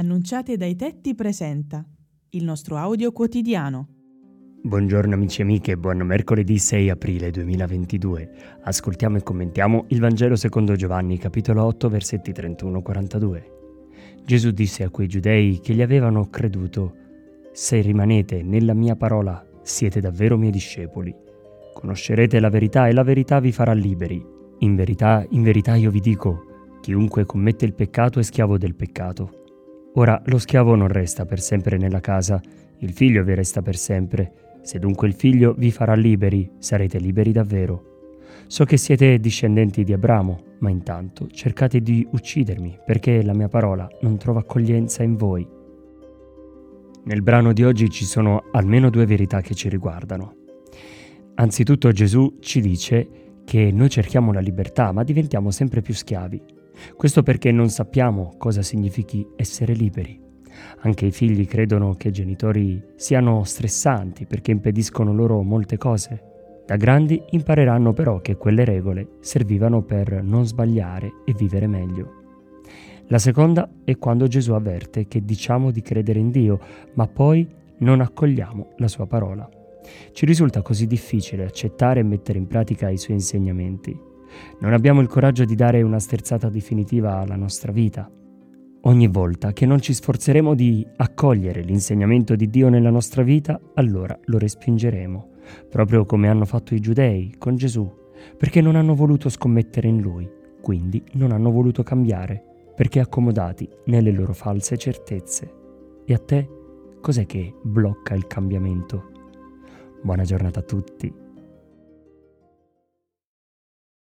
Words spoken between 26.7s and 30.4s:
chiunque commette il peccato è schiavo del peccato. Ora lo